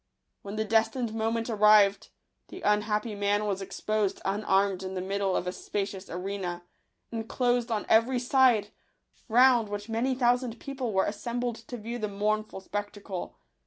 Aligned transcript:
When 0.41 0.55
the 0.55 0.65
destined 0.65 1.13
moment 1.13 1.47
arrived, 1.47 2.09
the 2.47 2.63
unhappy 2.63 3.13
man 3.13 3.45
was 3.45 3.61
exposed 3.61 4.19
unarmed 4.25 4.81
in 4.81 4.95
the 4.95 4.99
middle 4.99 5.35
of 5.35 5.45
a 5.45 5.51
spacious 5.51 6.09
arena, 6.09 6.63
enclosed 7.11 7.69
on 7.69 7.85
every 7.87 8.17
side, 8.17 8.71
round 9.29 9.69
which 9.69 9.89
many 9.89 10.15
thousand 10.15 10.59
people 10.59 10.91
were 10.91 11.05
assembled 11.05 11.57
to 11.67 11.77
view 11.77 11.99
the 11.99 12.07
mournful 12.07 12.61
spectacle. 12.61 13.35